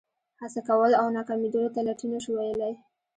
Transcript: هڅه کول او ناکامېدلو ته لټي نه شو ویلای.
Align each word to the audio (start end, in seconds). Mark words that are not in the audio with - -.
هڅه 0.41 0.61
کول 0.67 0.91
او 1.01 1.05
ناکامېدلو 1.17 1.73
ته 1.75 1.81
لټي 1.87 2.07
نه 2.13 2.19
شو 2.23 2.31
ویلای. 2.39 2.73